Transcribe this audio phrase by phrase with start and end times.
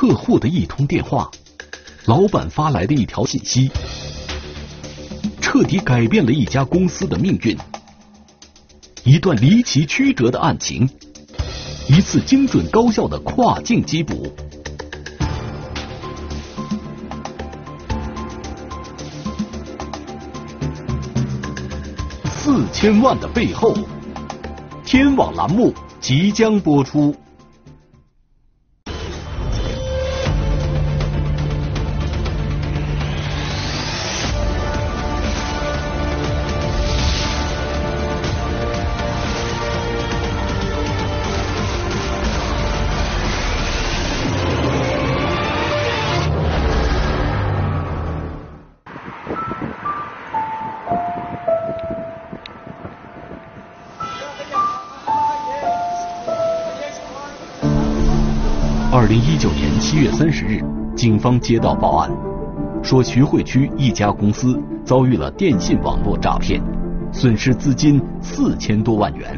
[0.00, 1.30] 客户的一通电话，
[2.06, 3.70] 老板发来的一条信息，
[5.42, 7.54] 彻底改变了一家公司的命运。
[9.04, 10.88] 一段离奇曲折的案情，
[11.86, 14.32] 一次精准高效的跨境缉捕。
[22.24, 23.76] 四千万的背后，
[24.82, 27.14] 天网栏目即将播出。
[59.10, 60.62] 零一九年七月三十日，
[60.94, 62.08] 警方接到报案，
[62.80, 66.62] 说徐汇区一家公司遭遇了电信网络诈骗，
[67.10, 69.36] 损失资金四千多万元。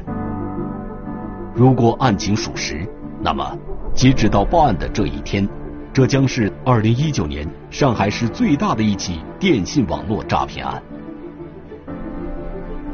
[1.54, 2.86] 如果案情属实，
[3.18, 3.56] 那么
[3.94, 5.48] 截止到报案的这一天，
[5.90, 10.82] 这将是二零一九年上海市最大的一起电信网络诈骗案。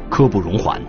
[0.09, 0.81] 刻不容缓，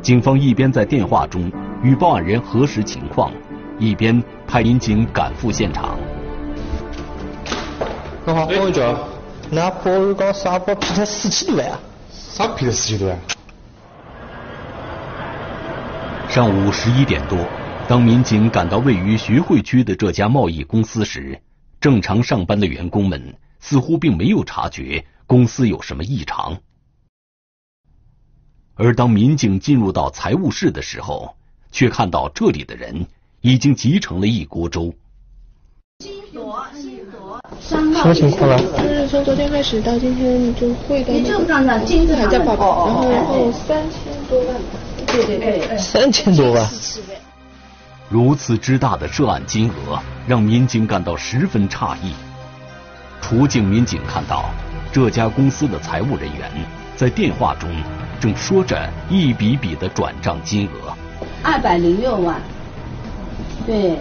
[0.00, 3.30] 警方一边在电话中与报案人核实情况。
[3.78, 5.98] 一边派民警赶赴现场。
[8.26, 8.48] 你好，
[9.50, 11.80] 那保安讲啥包骗他四千多万啊？
[12.10, 13.18] 啥骗他四千多万？
[16.28, 17.38] 上午十一点多，
[17.86, 21.40] 当民警赶到位于徐汇区的这家贸易公司时，
[21.80, 26.56] 正常上班的员工们似乎并没有察觉公司有什么异常。
[28.76, 31.36] 而当民警进入到财务室的时候，
[31.70, 33.06] 却看到这里的人。
[33.44, 34.90] 已经集成了一锅粥。
[37.60, 38.56] 什么情况啊？
[38.56, 44.56] 就是从昨天开始到今天就汇到你这账上金还在报告，然后然后三千多万。
[45.06, 46.66] 对对对，三千多万。
[48.08, 52.14] 如此之大的涉案金额，让民警感到十分诧异。
[53.20, 54.48] 出警民警看到，
[54.90, 56.50] 这家公司的财务人员
[56.96, 57.68] 在电话中
[58.18, 60.96] 正说着一笔笔的转账金额。
[61.42, 62.40] 二百零六万。
[63.66, 63.98] 对，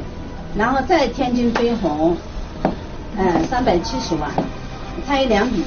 [0.57, 2.17] 然后在天津飞鸿，
[3.15, 4.29] 嗯，三百七十万，
[5.07, 5.63] 差一两笔。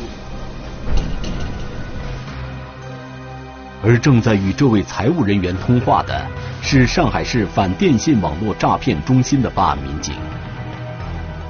[3.82, 6.26] 而正在与这位财务人员通话的
[6.60, 10.14] 是上海市反电信网络诈骗中心的办案民警，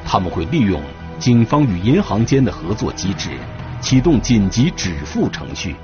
[0.05, 0.81] 他们会利用
[1.19, 3.31] 警方与银行间的合作机制，
[3.81, 5.75] 启动紧急止付程序。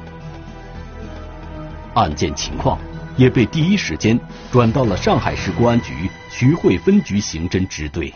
[1.95, 2.79] 案件情况。
[3.17, 4.19] 也被第一时间
[4.51, 8.13] 转到了上海市公安局徐汇分局刑侦支队。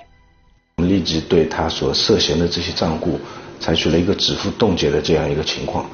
[0.77, 3.21] 我们立即对他所涉嫌的这些账户
[3.59, 5.87] 采取了一个止付冻结的这样一个情况。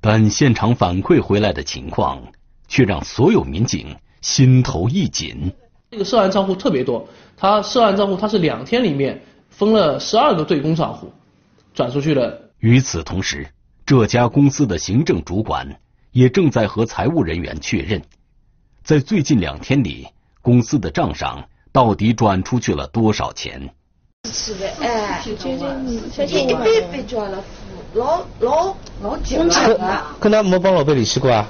[0.00, 2.22] 但现场反馈回来的情况
[2.68, 5.52] 却让所有民警心头一紧。
[5.90, 9.20] 这个涉案账户特别多，他涉案账户他是两天里面
[9.50, 11.12] 分了十二个对公账户
[11.74, 12.50] 转出去了。
[12.60, 13.48] 与此同时，
[13.86, 15.80] 这家公司的行政主管
[16.12, 18.02] 也正在和财务人员确认。
[18.88, 20.08] 在最近两天里，
[20.40, 23.68] 公司的账上到底转出去了多少钱？
[24.24, 25.34] 是的，哎，接
[26.26, 27.44] 近一百倍就了，
[27.92, 30.16] 老老老久了。
[30.18, 31.46] 可能没帮老板联系过啊？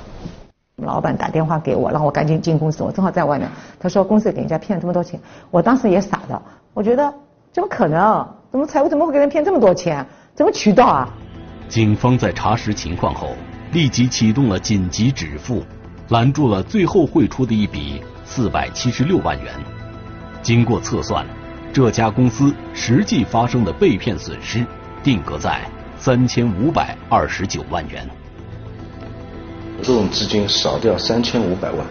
[0.79, 3.49] 老板打电话给我，让我赶紧进公司，我正好在外面。
[3.79, 5.21] 他说公司给人家骗了这么多钱，
[5.53, 6.43] 我当时也傻了，
[6.75, 7.15] 我觉得
[7.53, 8.29] 怎么可能？
[8.51, 10.05] 怎么财务怎么会给人骗这么多钱？
[10.35, 11.09] 怎么渠道啊？
[11.69, 13.29] 警方在查实情况后，
[13.71, 15.63] 立即启动了紧急止付。
[16.11, 19.53] 拦住了最后汇出的一笔四百七十六万元。
[20.41, 21.27] 经过测算，
[21.71, 24.65] 这家公司实际发生的被骗损失
[25.03, 28.09] 定格在三千五百二十九万元。
[29.83, 31.87] 这种资金少掉三千五百万，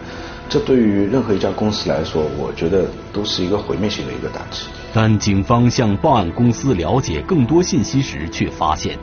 [0.48, 4.66] 这对于任何一家公司来说，我觉得都是一个毁灭性的一个打击。
[4.92, 8.98] 但警方向报案公司了解更多信息时，却发现，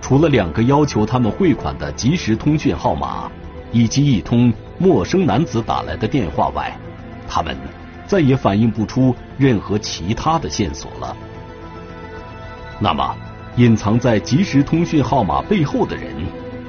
[0.00, 3.30] 除了两个要求他们汇款的即时通讯号码。
[3.72, 6.76] 以及一通陌生男子打来的电话外，
[7.28, 7.56] 他们
[8.06, 11.16] 再也反映不出任何其他的线索了。
[12.80, 13.16] 那么，
[13.56, 16.12] 隐藏在即时通讯号码背后的人，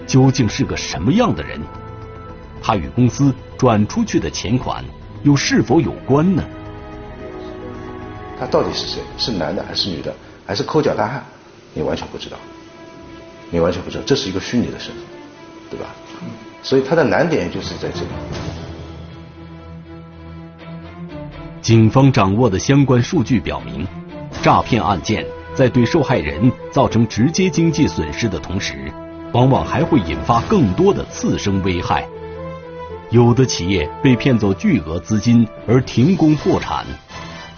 [0.06, 1.60] 究竟是个什么样的人？
[2.62, 4.84] 他与公司转出去的钱款
[5.24, 6.44] 又是否有关呢？
[8.40, 9.02] 他到底是谁？
[9.18, 10.16] 是男的还是女的？
[10.46, 11.24] 还是抠脚大汉？
[11.74, 12.38] 你完全不知道，
[13.50, 15.04] 你完全不知道，这是一个虚拟的身份，
[15.72, 15.88] 对吧？
[16.66, 18.08] 所以它的难点就是在这里。
[21.62, 23.88] 警方掌握的相关数据表明，
[24.42, 25.24] 诈骗案件
[25.54, 28.92] 在对受害人造成直接经济损失的同时，
[29.32, 32.04] 往往还会引发更多的次生危害。
[33.12, 36.84] 有的企业被骗走巨额资金而停工破产，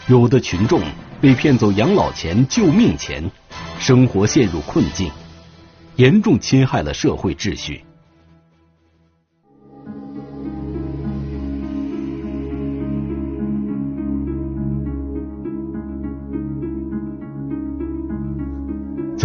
[0.07, 0.81] 有的群众
[1.21, 3.23] 被骗走养老钱、救命钱，
[3.79, 5.09] 生活陷入困境，
[5.95, 7.86] 严重侵害了社会秩序。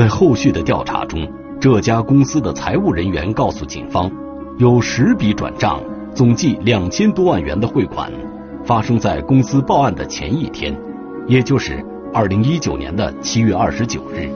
[0.03, 4.11] 在后续的调查中，这家公司的财务人员告诉警方，
[4.59, 5.81] 有十笔转账，
[6.13, 8.11] 总计两千多万元的汇款，
[8.65, 10.77] 发生在公司报案的前一天，
[11.29, 11.81] 也就是
[12.13, 14.29] 二零一九年的七月二十九日。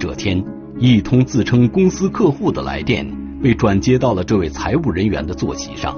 [0.00, 0.44] 这天，
[0.80, 3.06] 一通自称公司客户的来电
[3.40, 5.96] 被转接到了这位财务人员的座席上。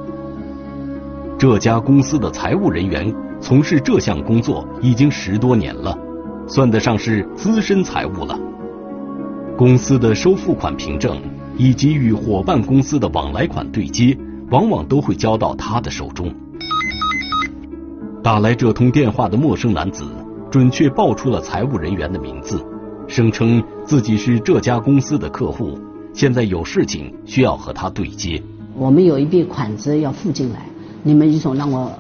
[1.38, 3.10] 这家公司的财务人员
[3.40, 5.98] 从事这项工作已经十多年了。
[6.46, 8.38] 算得上是资深财务了。
[9.56, 11.20] 公司的收付款凭证
[11.56, 14.16] 以及与伙伴公司的往来款对接，
[14.50, 16.34] 往往都会交到他的手中。
[18.22, 20.04] 打来这通电话的陌生男子，
[20.50, 22.64] 准确报出了财务人员的名字，
[23.06, 25.78] 声称自己是这家公司的客户，
[26.12, 28.42] 现在有事情需要和他对接。
[28.74, 30.66] 我们有一笔款子要付进来，
[31.02, 31.92] 你们于总让我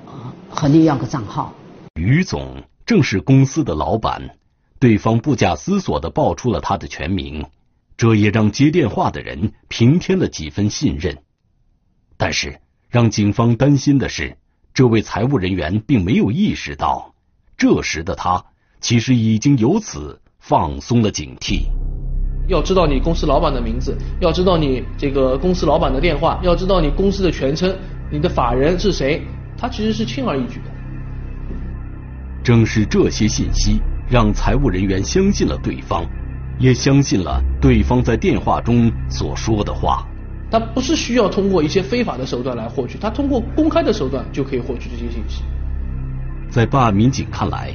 [0.48, 1.52] 和你要个账号。
[1.94, 2.56] 于总。
[2.86, 4.36] 正是公司的老板，
[4.78, 7.46] 对方不假思索的报出了他的全名，
[7.96, 11.16] 这也让接电话的人平添了几分信任。
[12.18, 12.60] 但是，
[12.90, 14.36] 让警方担心的是，
[14.74, 17.14] 这位财务人员并没有意识到，
[17.56, 18.44] 这时的他
[18.82, 21.62] 其实已经由此放松了警惕。
[22.48, 27.74] 要知道你公司老板的名字，要知道你这个公司老板的电话，要知道你公司的全称，
[28.12, 29.22] 你的法人是谁，
[29.56, 30.73] 他其实是轻而易举的。
[32.44, 36.04] 正是这些信息让财务人员相信了对方，
[36.58, 40.06] 也相信了对方在电话中所说的话。
[40.50, 45.42] 他不是需要通过一些非法的手段来获取，他通过公开的手段就可以获取这些信息。
[46.50, 47.74] 在办案民警看来，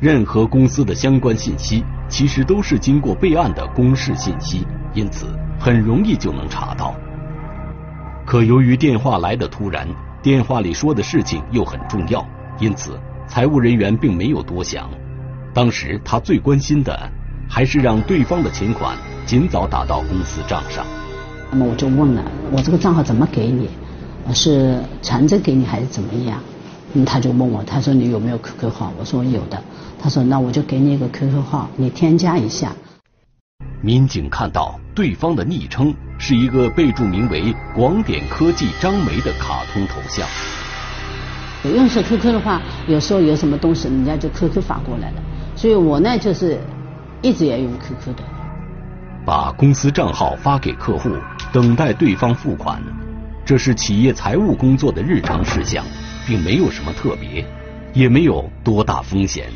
[0.00, 5.26] 任何公司的相关信息其实都是经过备案的公示信息，因此
[5.60, 6.94] 很容易就能查到。
[8.24, 9.86] 可由于电话来的突然，
[10.22, 12.26] 电话里说的事情又很重要，
[12.58, 12.98] 因此。
[13.28, 14.90] 财务人员并没有多想，
[15.54, 16.98] 当时他最关心的
[17.48, 18.96] 还是让对方的钱款
[19.26, 20.84] 尽早打到公司账上。
[21.50, 23.68] 那么我就问了，我这个账号怎么给你？
[24.34, 26.40] 是传真给你还是怎么样？
[26.94, 28.92] 嗯，他就问我，他说你有没有 QQ 号？
[28.98, 29.62] 我说有的。
[30.00, 32.72] 他说那我就给你一个 QQ 号，你添加一下。
[33.82, 40.26] 民警看到对方的昵称是一个备注名为“广点科技张梅”的卡通头像。
[41.64, 45.16] 用是 QQ 的话，有时候有什么东西，人家就 QQ 发过来了。
[45.56, 46.58] 所以我呢，就是
[47.20, 48.22] 一直也用 QQ 的。
[49.26, 51.10] 把公司账号发给客户，
[51.52, 52.80] 等待对方付款，
[53.44, 55.84] 这是企业财务工作的日常事项，
[56.26, 57.44] 并没有什么特别，
[57.92, 59.46] 也没有多大风险。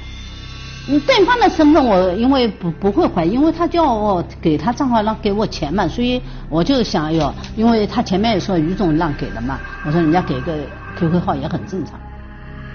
[0.88, 10.52] 你对方的身份，我因为不不会怀疑，因为他叫我给他账号让给我钱嘛，所以我就想要，因为他前面也说于总让给的嘛，我说人家给个。
[10.99, 11.99] QQ 号也很正常。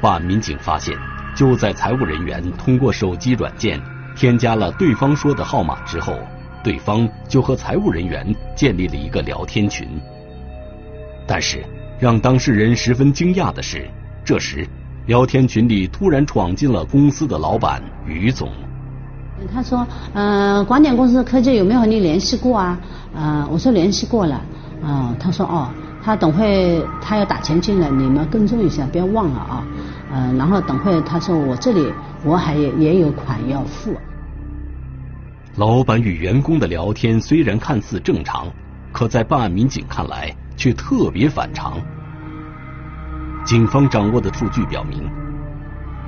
[0.02, 0.96] 办案民警发现，
[1.36, 3.82] 就在财务人员通过手机软件
[4.16, 6.18] 添加了对方说的号码之后，
[6.64, 9.88] 对方就和财务人员建立了一个聊天群。
[11.26, 11.64] 但是，
[12.00, 13.90] 让当事人十分惊讶的是，
[14.24, 14.68] 这时
[15.08, 18.52] 聊天群里突然闯进了公司的老板于总。
[19.54, 22.78] 他说：“嗯，广点公司科技有没有和你联系过啊？”
[23.16, 24.42] 呃，我说联系过了。
[24.84, 25.70] 嗯，他说：“哦。”
[26.08, 29.68] 他等会他要打钱进来，你们跟踪一下，不要忘了啊。
[30.14, 31.92] 嗯，然后等会他说我这里
[32.24, 33.94] 我还也有款要付。
[35.58, 38.48] 老板与员工的聊天虽然看似正常，
[38.94, 41.78] 可在办案民警看来却特别反常。
[43.44, 45.04] 警方掌握的数据表明，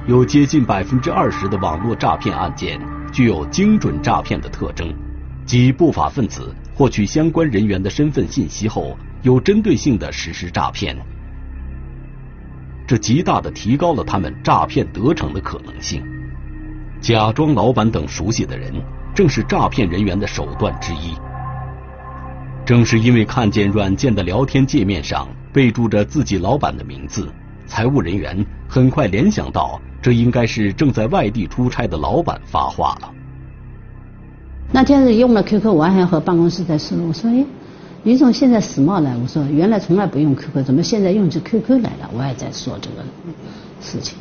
[0.08, 2.80] 有接近百分之二十的网络诈骗案件
[3.12, 4.96] 具有精准诈骗的特征，
[5.46, 8.98] 即不法分子获取相关人员的身份信息后。
[9.22, 10.96] 有针对性的实施诈骗，
[12.88, 16.02] 这极大的提高了他们诈骗得逞的可能性。
[17.02, 18.74] 假装老板等熟悉的人，
[19.14, 21.16] 正是诈骗人员的手段之一。
[22.66, 27.28] 正是因为看见软件的聊天界面上备注着自己老板的名字，
[27.66, 33.12] 财务人员很快联想到，这应该是正在外地出差的老板发话了。
[34.72, 37.44] 那天是用了 QQ，我还和办公室在说，我说哎。
[38.04, 42.10] 于总现在时髦了，我说原来从来不用 QQ，怎么现在用起 QQ 来了？
[42.14, 43.04] 我也在说这个
[43.82, 44.18] 事情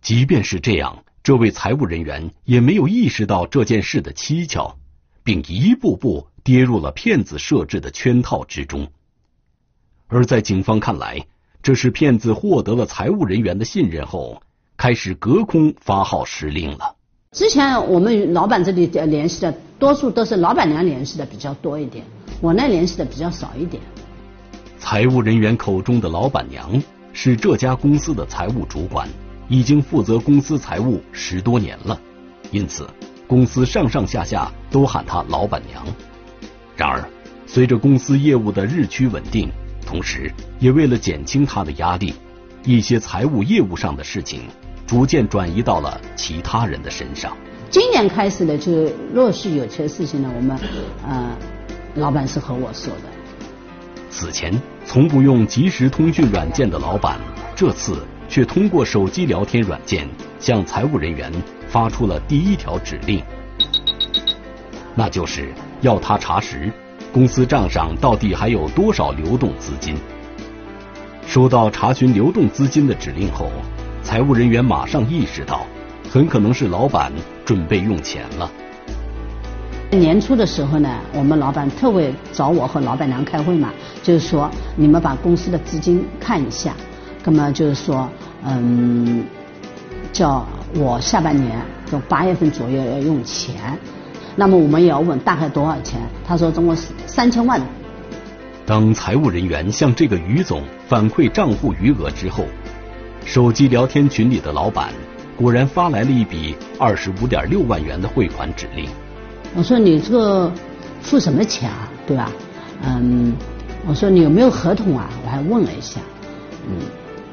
[0.00, 4.76] 即便是这样，这位财务人员也没有意识到这件事的蹊跷，
[5.24, 8.86] 并一步步跌入了骗子设置的圈套之中。
[10.06, 11.26] 而在警方看来，
[11.60, 14.40] 这是骗子获得了财务人员的信任后，
[14.76, 16.94] 开始隔空发号施令了。
[17.32, 22.04] 之前我们老板这里联系的多数都是老板娘联系的比较多一点，
[22.40, 23.82] 我那联系的比较少一点。
[24.78, 26.80] 财务人员口中的老板娘
[27.12, 29.08] 是这家公司的财务主管，
[29.48, 31.98] 已经负责公司财务十多年了，
[32.50, 32.88] 因此
[33.26, 35.84] 公司上上下下都喊她老板娘。
[36.76, 37.02] 然而，
[37.46, 39.50] 随着公司业务的日趋稳定，
[39.84, 42.14] 同时也为了减轻她的压力，
[42.64, 44.42] 一些财务业务上的事情
[44.86, 47.36] 逐渐转移到了其他人的身上。
[47.70, 50.56] 今年开始呢，就陆续有些事情呢，我们
[51.04, 51.36] 呃，
[51.96, 53.02] 老板是和我说的。
[54.10, 54.52] 此前
[54.84, 57.18] 从不用即时通讯软件的老板，
[57.54, 61.32] 这次却通过手机聊天软件向财务人员
[61.68, 63.22] 发出了第一条指令，
[64.94, 66.72] 那就是要他查实
[67.12, 69.96] 公司账上到底还有多少流动资金。
[71.26, 73.50] 收到查询流动资金的指令后，
[74.02, 75.66] 财务人员马上意识到，
[76.10, 77.12] 很可能是老板
[77.44, 78.50] 准备用钱了。
[79.98, 83.72] 年初的时候呢，我们老板特为找我和老板娘开会嘛，
[84.02, 86.74] 就是说你们把公司的资金看一下，
[87.24, 88.08] 那么就是说，
[88.44, 89.24] 嗯，
[90.12, 91.60] 叫我下半年
[91.90, 93.78] 就八月份左右要用钱，
[94.34, 97.60] 那么我们也要问大概多少钱，他说总共是三千万。
[98.64, 102.44] 当财务人员向这个于总反馈账户余额之后，
[103.24, 104.88] 手机聊天群里的老板
[105.36, 108.88] 果然发来了一笔二十五点六万元的汇款指令。
[109.56, 110.52] 我说你这个
[111.00, 112.30] 付什么钱啊，对吧？
[112.82, 113.32] 嗯，
[113.86, 115.08] 我说你有没有合同啊？
[115.24, 115.98] 我还问了一下，
[116.68, 116.76] 嗯，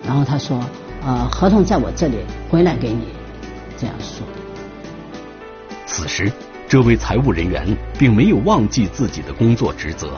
[0.07, 0.63] 然后他说，
[1.05, 3.07] 呃，合同在我这里，回来给你，
[3.77, 4.25] 这样说。
[5.85, 6.31] 此时，
[6.65, 7.67] 这位财务人员
[7.99, 10.17] 并没有忘记自己的工作职责，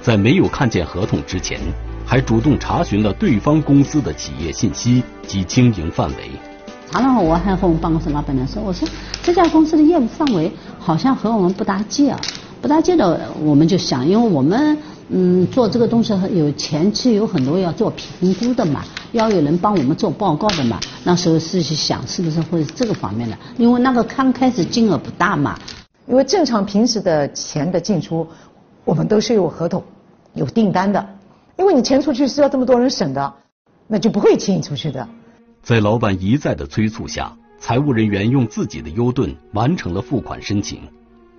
[0.00, 1.58] 在没有看见合同之前，
[2.06, 6.30] 还主动查询了对方公司的企业信息及经营范围。
[6.94, 8.88] 查了后，我还和我们办公室老板娘说：“我说
[9.20, 10.48] 这家公司的业务范围
[10.78, 12.20] 好像和我们不搭界啊，
[12.62, 20.78] 不搭界的，我们就想，因为我们嗯做这个东西有前期有很多要做评估的嘛，要有人帮我们做报告的嘛。
[21.02, 25.58] 那时候是去想是不是会这个方面的，因为那个刚开始金额不大嘛。
[26.06, 28.24] 因为正常平时的钱的进出，
[28.84, 29.82] 我们都是有合同、
[30.34, 31.04] 有订单的。
[31.56, 33.32] 因为你钱出去是要这么多人审的，
[33.88, 35.04] 那就不会轻易出去的。”
[35.64, 40.80] 在老板一再的催促下，财务人员用自己的优盾完成了付款申请。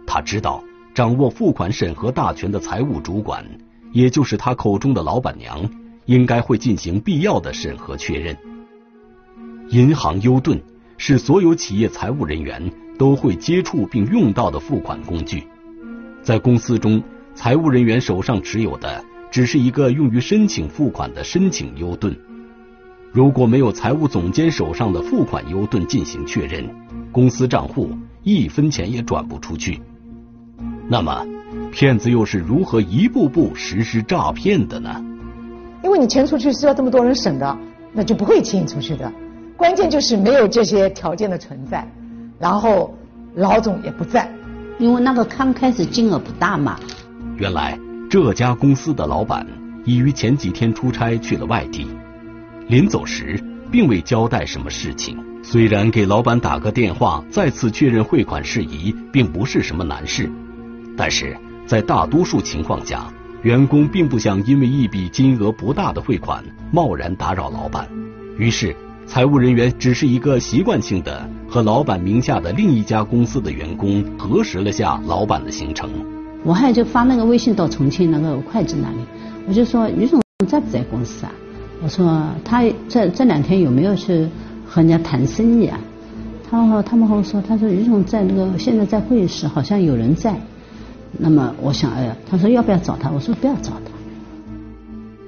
[0.07, 0.63] 他知道，
[0.95, 3.45] 掌握付款审核大权的财务主管，
[3.91, 5.69] 也就是他口中的老板娘，
[6.05, 8.35] 应该会进行必要的审核确认。
[9.69, 10.59] 银行优盾
[10.97, 15.43] 是所有企业财务人员都会接触并用到的付款工具。
[16.23, 16.99] 在公司中，
[17.35, 22.17] 财务人员手上持有的只是一个用于申请付款的申请优盾。
[23.15, 26.69] 如果没有财务总监手上的付款优盾进行确认，
[27.13, 27.89] 公司账户
[28.23, 29.81] 一分钱也转不出去。
[30.89, 31.25] 那么，
[31.71, 35.01] 骗子又是如何一步步实施诈骗的呢？
[35.81, 37.57] 因为你钱出去是要这么多人审的，
[37.93, 39.09] 那就不会轻易出去的。
[39.55, 41.89] 关键就是没有这些条件的存在，
[42.37, 42.93] 然后
[43.35, 44.29] 老总也不在，
[44.77, 46.77] 因为那个刚开始金额不大嘛。
[47.37, 47.79] 原来
[48.09, 49.47] 这家公司的老板
[49.85, 51.87] 已于前几天出差去了外地。
[52.67, 53.39] 临走时，
[53.71, 55.17] 并未交代什么事情。
[55.43, 60.27] 虽然给老板打个电话，再次确认汇款事宜，并不是什么难事，
[60.97, 63.07] 但是在大多数情况下，
[63.43, 67.87] 员工并不想因为一笔金额不大的汇款贸然打扰老板。
[68.39, 75.87] 于是，财务人员只是一个习惯性的和老板名下的另一家公司的员工核实了下老板的行程。
[76.43, 78.97] 我还就发那个微信到重庆那个会计那里，
[79.47, 81.31] 我就说于总在不在公司啊？
[81.85, 84.27] 我说他这这两天有没有去
[84.65, 85.79] 和人家谈生意啊？
[86.49, 90.35] 他和他们和我说，他说于总在那个现在在会议室，好像有人在。
[91.11, 93.11] 那么我想，哎呀，他说要不要找他？
[93.11, 93.91] 我说不要找他。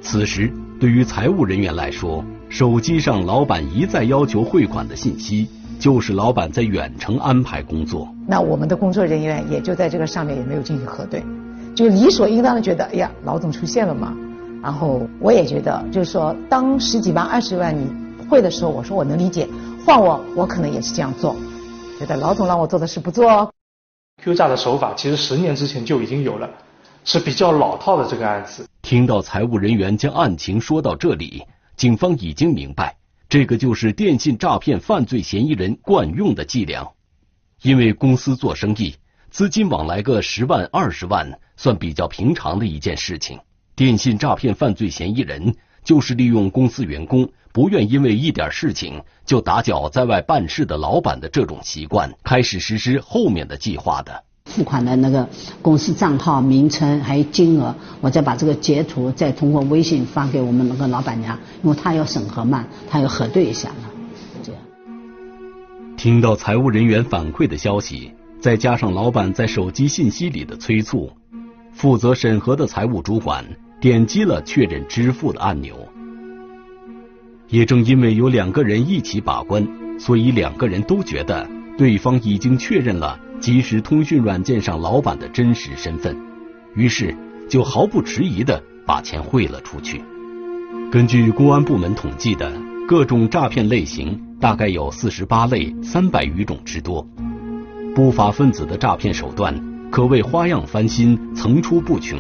[0.02, 5.48] 此时，对于财务人员来说，手机上老板一再要求汇款的信息，
[5.78, 8.08] 就是老板在远程安排工作。
[8.26, 11.22] 那我们的工作人员也就在这个上面也没有进行核对，
[11.76, 14.12] 就理所应当的觉得，哎呀，老总出现了嘛。
[14.62, 17.88] 然后我也觉得，就是说，当十几万、二十万你
[18.28, 19.48] 会的时候，我说我能理解，
[19.86, 21.36] 换我，我可能也是这样做。
[22.00, 23.52] 觉得老总让我做的事不做哦。
[24.24, 26.50] Q 诈的手法其实十年之前就已经有了，
[27.06, 28.68] 是比较老套的这个案子。
[28.82, 31.44] 听到财务人员将案情说到这里，
[31.76, 32.98] 警方已经明白，
[33.30, 36.88] 这个就是电信诈骗犯罪嫌疑人惯用的伎俩。
[37.62, 38.96] 因为公司做生意，
[39.30, 43.40] 资金往来个十万二十万算比较平常的一件事情。
[43.78, 45.54] 电信诈骗犯罪嫌疑人
[45.84, 54.24] 就是利用公司员工不愿因为一点事情就打搅在外办事的老板的这种习惯，开始实施后面的计划的。
[54.46, 55.30] 付款的那个
[55.62, 63.92] 公司账号名称还有金额，我再把这个截图再通过微信发给我们那个老板娘，因为她要审核嘛，她要核对一下嘛，
[64.42, 64.62] 这样。
[65.96, 71.12] 听到财务人员反馈的消息，再加上老板在手机信息里的催促，
[71.74, 73.46] 负责审核的财务主管
[73.80, 75.88] 点击了确认支付的按钮。
[77.48, 79.66] 也正因为有两个人一起把关，
[80.00, 83.20] 所以两个人都觉得对方已经确认了。
[83.40, 86.18] 即时通讯软件上老板的真实身份，
[86.74, 87.16] 于是
[87.48, 90.02] 就毫不迟疑的把钱汇了出去。
[90.92, 92.52] 根据公安部门统计的
[92.88, 97.08] 各种诈骗类型，大概有四十八类三百余种之多。
[97.94, 99.54] 不法分子的诈骗手段
[99.92, 102.20] 可谓花样翻新、层出不穷，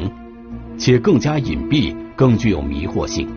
[0.77, 3.27] 且更加隐蔽，更具有迷惑性。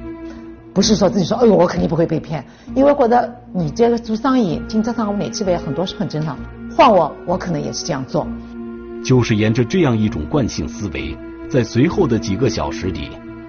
[0.73, 2.45] 不是说自己说，哎呦，我肯定不会被骗，
[2.75, 6.39] 因为觉得你这个做生意，经常上我哪去呗，很多是很正常。
[6.77, 8.27] 换我，我可能也是这样做。
[9.05, 11.17] 就是沿着这样一种惯性思维，
[11.49, 13.09] 在随后的几个小时里，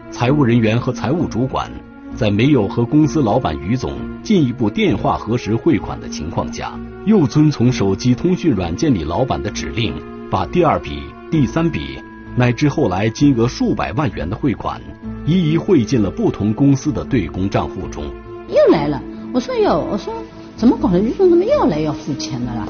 [0.09, 1.69] 财务人员和财务主管
[2.15, 3.93] 在没有和公司老板于总
[4.23, 9.93] 进一步电话核实汇款的情况下，又遵从手机通讯软件里老板的指令，
[10.31, 12.01] 把第二笔、第三笔
[12.35, 14.81] 乃至后来金额数百万元的汇款，
[15.25, 18.05] 一一汇进了不同公司的对公账户中。
[18.47, 19.01] 又来了，
[19.33, 20.13] 我说哟，我说
[20.55, 20.99] 怎么搞的？
[20.99, 22.67] 于总怎么又来要付钱的了？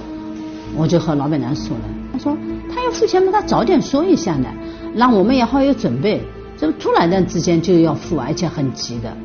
[0.76, 2.38] 我就和老板娘说了，他说
[2.74, 4.48] 他要付钱嘛，他早点说一下呢，
[4.96, 6.22] 让我们也好有准备。
[6.58, 9.16] 这突然的之间就要付，而且很急的。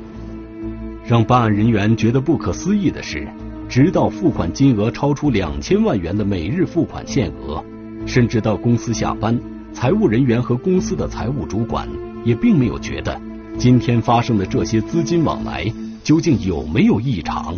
[1.04, 3.28] 让办案人员觉得不可思议的是，
[3.68, 7.62] 直到付款金额超出两千万元的每日付款限额，
[8.06, 9.38] 甚至到公司下班，
[9.76, 11.86] 财务人员和公司的财务主管
[12.25, 13.21] 也并没有觉得
[13.58, 15.71] 今天发生的这些资金往来
[16.02, 17.54] 究竟有没有异常。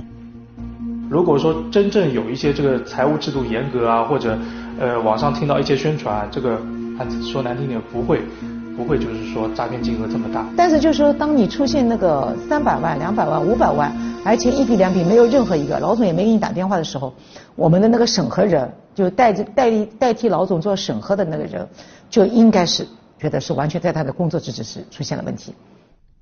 [1.08, 4.36] 如果说真正有一些这个财务制度严格啊，或者
[4.80, 6.60] 呃网上听到一些宣传，这个
[7.22, 8.20] 说难听点不会
[8.78, 10.48] 不会就是说诈骗金额这么大。
[10.56, 13.92] 但是就是说，当你出现那个三百万、两百万、五百万，
[14.24, 17.12] 而且一笔两笔没有任何一个老总也没给你打电话的时候，
[17.56, 21.68] 我们的那个审核人就代代理代替老总做审核的那个人，
[22.08, 22.86] 就应该是
[23.18, 25.52] 觉得是完全在他的工作职责是出现了问题。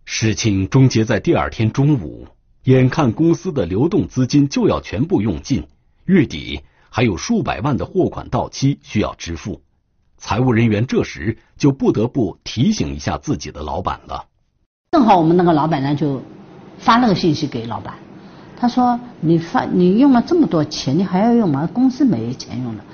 [0.06, 2.26] 事情终结在第二天中午。
[2.64, 5.68] 眼看公司的流动资金就要全部用尽，
[6.04, 9.60] 月底还有数百万的货款到期需要支付，
[10.28, 14.24] 财务人员这时就不得不提醒一下自己的老板了。
[14.90, 16.20] 正好我们那个老板呢就
[16.80, 17.94] 发了个信息给老板，
[18.58, 21.68] 他说：“你发你用了这么多钱，你还要用吗？
[21.72, 22.84] 公司没钱用了。”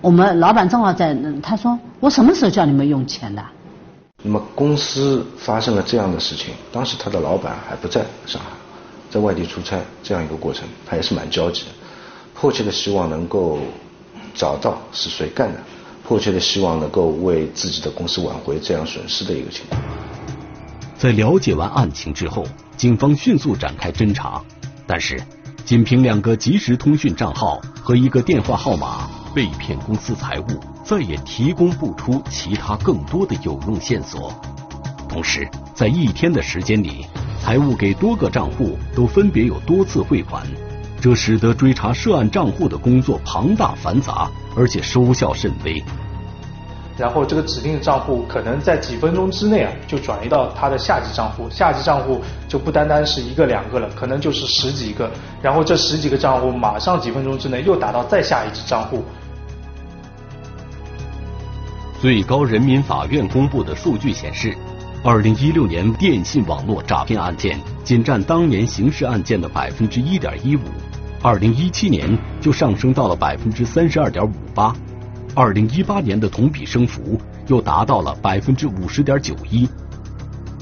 [0.00, 3.44] 我们老板正好在，他说：“我什么时候叫你们用钱的？”
[4.24, 8.48] 那么公司发生了这样的事情，当时他的老板还不在上海。
[9.10, 11.68] 在外地出差这样一个过程，他也是蛮焦急的，
[12.32, 13.58] 迫切的希望能够
[14.34, 15.60] 找到是谁干的，
[16.12, 19.80] 迫切的希望能够为自己的公司挽回这样损失的一个情况。
[20.94, 22.44] 在了解完案情之后，
[22.76, 24.38] 警方迅速展开侦查，
[24.86, 25.18] 但是
[25.64, 30.44] 仅凭两个即时通讯账号和一个电话号码，被骗公司财务
[30.84, 34.34] 再也提供不出其他更多的有用线索。
[35.08, 37.06] 同时，在一天的时间里。
[37.40, 40.46] 财务给多个账户都分别有多次汇款，
[41.00, 45.82] 这使得追查涉案账户的工作庞大繁杂，而且收效甚微。
[46.96, 55.10] 然后这个指定的账户可能在几分钟之内啊就转移到他的下级账户，下级账户就不单单是一个两个了，可能就是十几个。
[55.40, 59.02] 然后这十几个账户马上几分钟之内又打到再下一级账户。
[62.00, 64.56] 最高人民法院公布的数据显示。
[65.04, 70.60] 二零一六年电信网络诈骗案件仅占当年刑事案件的百分之一点一五，
[71.20, 74.72] 二零一七年就上升到了百分之三十二点五八，
[75.34, 79.66] 二零一八年的同比升幅又达到了百分之五十点九一。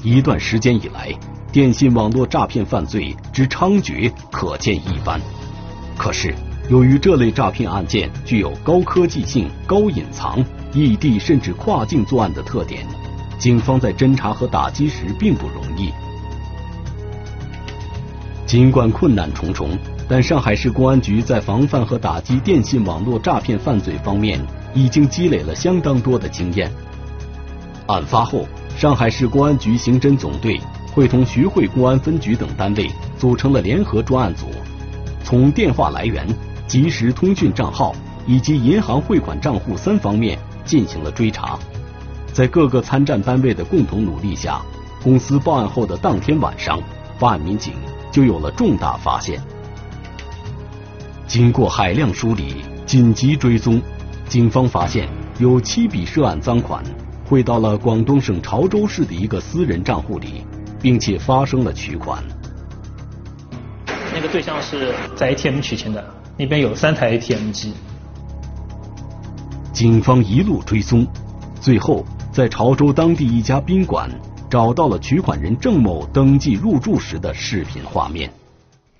[0.01, 1.13] 一段时间以来，
[1.51, 5.19] 电信网络诈骗犯罪之猖獗可见一斑。
[5.97, 6.33] 可是，
[6.69, 12.87] 由于这类诈骗案件具有高科技性、高隐藏、异地甚至跨境作案的特点。
[13.37, 15.91] 警方在侦查和打击时并不容易。
[18.45, 19.77] 尽管困难重重，
[20.11, 26.69] 但上海市公安局在防范和打击电信网络诈骗犯罪方面已经积累了相当多的经验。
[27.87, 28.45] 案发后，
[28.75, 30.59] 上海市公安局刑侦总队
[30.91, 34.47] 会同徐汇公安分局等单位组成了联合专案组，
[35.23, 36.27] 从电话来源、
[36.67, 37.95] 即时通讯账号
[38.27, 41.57] 以及银行汇款账户三方面进行了追查。
[42.33, 44.61] 在各个参战单位的共同努力下，
[45.01, 46.77] 公司报案后的当天晚上，
[47.17, 47.75] 办案民警
[48.11, 49.41] 就有了重大发现。
[51.31, 53.81] 经过海量梳理、紧急追踪，
[54.27, 55.07] 警方发现
[55.39, 56.83] 有七笔涉案赃款
[57.25, 60.45] 汇到了广东省潮州市的一个私人账户里，
[60.81, 62.21] 并且发生了取款。
[64.13, 67.75] 那个对象是在 ATM 取钱的，那边有三台 ATM 机。
[69.71, 71.07] 警方一路追踪，
[71.61, 72.05] 最后。
[72.33, 74.09] 在潮州当地一家宾馆
[74.49, 78.31] 找到了取款人郑某登记入住时的视频画面。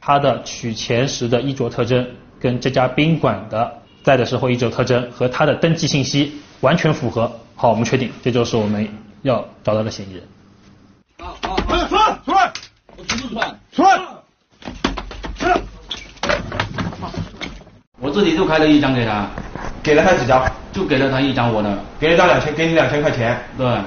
[0.02, 2.06] 他的取钱时的衣着特征
[2.42, 3.72] 跟这家宾馆的
[4.04, 7.32] 在的时候衣着特征和他的登记信息完全符合。
[7.56, 8.88] 好，我们确定这就是我们
[9.22, 10.24] 要找到的嫌疑人。
[11.20, 12.54] 好，好，出来，出来，出来，
[12.98, 13.56] 我出不出来？
[13.72, 14.02] 出来，
[15.38, 15.62] 出来。
[18.00, 19.30] 我自己就开了一张给他。
[19.84, 20.52] 给了他几张？
[20.72, 23.40] 就给了他一张我的，给了张两千，给你两千块钱。
[23.58, 23.82] 对。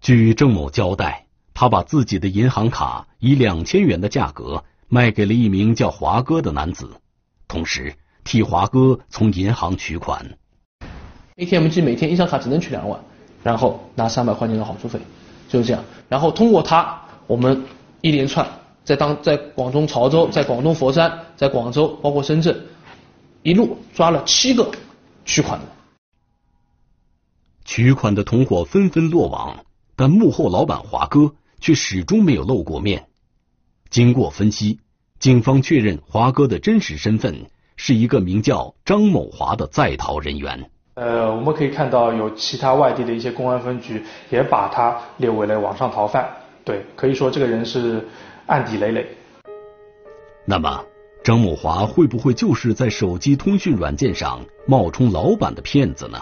[0.00, 7.00] 据郑某交代，他把自己的银行卡以两千元的价格卖给了一名叫华哥的男子，
[7.48, 10.38] 同时替华哥从银行取款。
[11.36, 13.00] ATM 机每天一张卡只能取两万，
[13.42, 15.00] 然后拿三百块钱的好处费，
[15.48, 15.82] 就是这样。
[16.08, 17.64] 然后通过他，我们
[18.02, 18.46] 一连串
[18.84, 22.66] 在当在广东潮州、在广东佛山、在广州，包括深圳，
[23.42, 24.70] 一路抓了七个。
[25.24, 25.66] 取款的，
[27.64, 33.08] 取款的同伙纷纷落网，但幕后老板华哥却始终没有露过面。
[33.90, 34.80] 经过分析，
[35.18, 40.70] 警方确认华哥的真实身份是一个名叫张某华的在逃人员。
[40.94, 46.28] 呃，我们可以看到有其他外地的一些公安分局也把他列为了网上逃犯。
[46.64, 48.06] 对，可以说这个人是
[48.46, 49.06] 案底累累。
[50.44, 50.84] 那么。
[51.24, 56.18] 张某华会不会就是在手机通讯软件上冒充老板的骗子呢？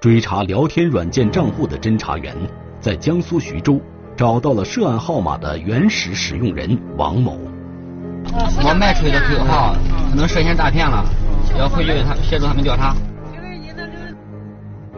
[0.00, 2.34] 追查聊天软件账户的侦查员
[2.80, 3.78] 在江苏徐州
[4.16, 7.38] 找到了涉案号码的原始使用人王某。
[8.32, 9.76] 我卖出去的 QQ 号
[10.10, 11.04] 可能涉嫌诈骗了，
[11.58, 12.94] 要回去他协助他们调查。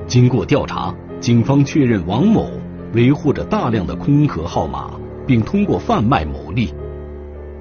[0.06, 2.50] 经过调查，警方确认王某
[2.94, 4.92] 维护着大量的空壳号码，
[5.26, 6.72] 并通过贩卖牟利。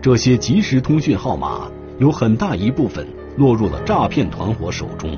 [0.02, 1.62] 这些即时通讯号码
[1.98, 5.18] 有很大一部分落入了诈骗团伙手中。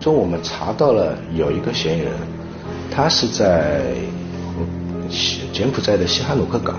[0.00, 2.12] 说我们查到了有一个嫌疑人，
[2.90, 3.94] 他是在
[5.52, 6.76] 柬埔寨的西哈努克港。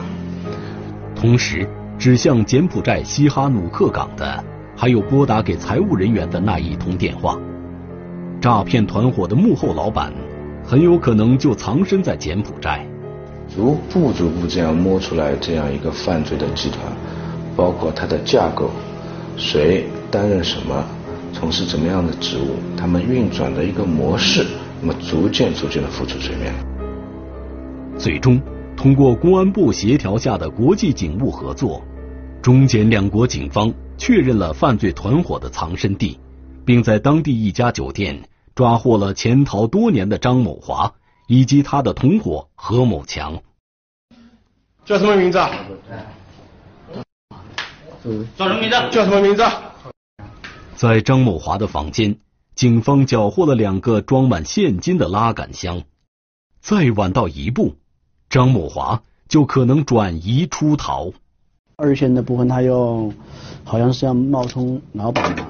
[1.15, 4.43] 同时，指向柬埔寨西哈努克港的
[4.75, 7.37] 还有拨打给财务人员的那一通电话。
[8.39, 10.13] 诈骗团伙的幕后老板
[10.63, 12.85] 很有可能就藏身在柬埔寨。
[13.53, 16.81] 逐步逐步这样摸出来这样一个犯罪的集团。
[17.55, 18.69] 包括它的架构，
[19.35, 20.85] 谁担任什么，
[21.33, 24.45] 从事怎么样的职务，他们运转的一个模式，
[24.79, 26.53] 那么逐渐逐渐的浮出水面。
[27.97, 28.39] 最终，
[28.75, 31.81] 通过公安部协调下的国际警务合作，
[32.41, 36.19] 中柬两国警方确认了犯罪团伙的藏身地，
[36.65, 40.93] 并在当地一家酒店抓获了潜逃多年的张某华
[41.27, 43.41] 以及他的同伙何某强。
[44.85, 45.37] 叫什么名字？
[45.37, 45.51] 啊？
[48.37, 48.75] 叫什么名字？
[48.91, 49.43] 叫什么名字？
[50.75, 52.17] 在张某华的房间，
[52.55, 55.83] 警方缴获了两个装满现金的拉杆箱。
[56.61, 57.75] 再晚到一步，
[58.29, 61.11] 张某华就可能转移出逃。
[61.79, 63.07] 二线的部分，他要
[63.63, 65.45] 好像是要冒充老板嘛，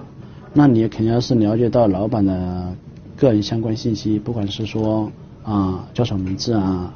[0.51, 2.75] 那你肯定要是了解到老板的
[3.15, 5.09] 个人相关信息，不管是说
[5.43, 6.93] 啊叫什么名字啊，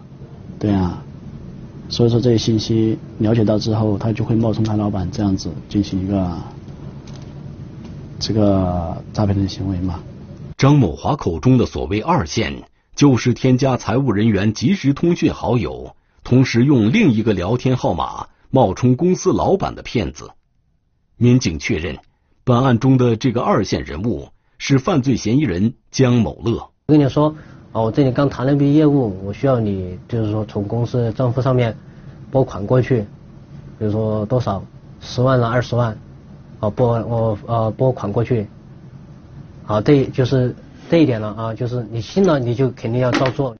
[0.60, 1.02] 对啊。
[1.88, 6.38] 所以说这些信息了解到之后，他就会冒充他老板这样子进行一个
[8.20, 10.02] 这个诈骗的行为嘛。
[10.58, 12.63] 张某华口中的所谓二线，
[12.98, 20.30] 就是添加财务人员即时通讯好友，同时用另一个聊天号码冒充公司老板的骗子。
[21.18, 21.98] 民警确认，
[22.44, 26.70] 本案中的这个二线人物是犯罪嫌疑人江某乐。
[26.88, 27.36] 我跟你说。
[27.74, 31.78] 哦，我这里刚谈了一笔业务，我需要你就是说从公司账户上面
[32.30, 33.04] 拨款过去，
[33.80, 34.62] 比如说多少
[35.00, 35.98] 十万了二十万，
[36.60, 38.46] 哦拨我呃拨款过去，
[39.64, 40.54] 好这就是
[40.90, 43.56] 这一点了啊，就是你信了你就肯定要照做。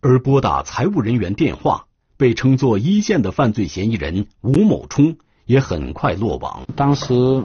[0.00, 1.86] 而拨打财务人员电话
[2.20, 6.60] 被称作一线的犯罪嫌疑人吴某冲也很快落网。
[6.76, 7.42] 当时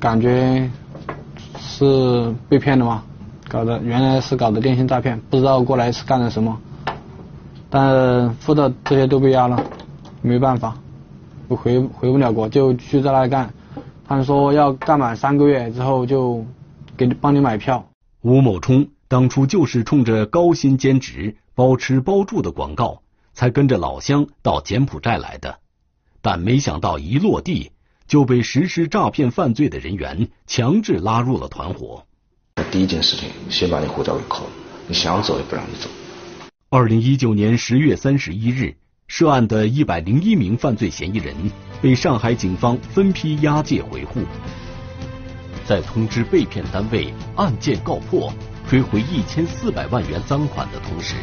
[0.00, 0.70] 感觉
[1.58, 3.04] 是被骗的吗？
[3.50, 6.58] 搞的原来是搞的电信诈骗，不知道过来是干的什么，
[7.68, 9.62] 但付的这些都被压了。
[10.22, 10.74] 没办法，
[11.48, 13.52] 我回回不了国，就去在那干。
[14.06, 16.46] 他们说要干满三个月之后就
[16.96, 17.86] 给你帮你买票。
[18.22, 23.02] 吴某冲当初就是冲着高薪兼职、包吃包住的广告，
[23.42, 25.58] 才跟着老乡到柬埔寨来的，
[26.20, 27.72] 但没想到一落地
[28.06, 32.06] 就被实施诈骗犯罪的人员强制拉入了团伙。
[32.70, 34.50] 第一件事情，先把你护照给扣了，
[34.86, 35.90] 你想走也不让你走。
[36.70, 38.76] 二零一九年十月三十一日，
[39.08, 41.34] 涉案的一百零一名犯罪嫌疑人
[41.80, 44.20] 被上海警方分批押解回沪。
[45.66, 48.32] 在通知被骗单位案件告破、
[48.70, 51.16] 追回一千四百万元赃款的同时，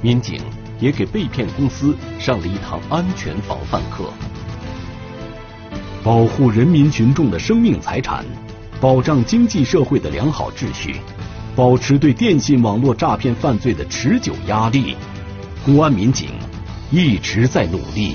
[0.00, 0.40] 民警
[0.80, 4.12] 也给被骗公司上了一堂安全防范课，
[6.02, 8.24] 保护人民群众的生命财产，
[8.80, 10.96] 保障经济社会的良好秩序。
[11.56, 14.96] 保持对电信网络诈骗犯罪的持久压力，
[15.64, 16.28] 公安民警
[16.92, 18.14] 一直在努力。